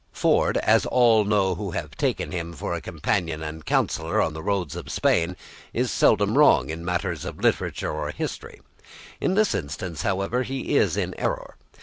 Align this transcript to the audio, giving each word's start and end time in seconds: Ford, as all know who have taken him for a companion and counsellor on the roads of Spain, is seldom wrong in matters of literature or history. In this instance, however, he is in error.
Ford, 0.13 0.57
as 0.57 0.87
all 0.87 1.25
know 1.25 1.53
who 1.53 1.69
have 1.69 1.91
taken 1.95 2.31
him 2.31 2.53
for 2.53 2.73
a 2.73 2.81
companion 2.81 3.43
and 3.43 3.63
counsellor 3.63 4.19
on 4.19 4.33
the 4.33 4.41
roads 4.41 4.75
of 4.75 4.91
Spain, 4.91 5.37
is 5.73 5.91
seldom 5.91 6.39
wrong 6.39 6.71
in 6.71 6.83
matters 6.83 7.23
of 7.23 7.41
literature 7.43 7.91
or 7.91 8.09
history. 8.09 8.61
In 9.19 9.35
this 9.35 9.53
instance, 9.53 10.01
however, 10.01 10.41
he 10.41 10.75
is 10.75 10.97
in 10.97 11.13
error. 11.19 11.55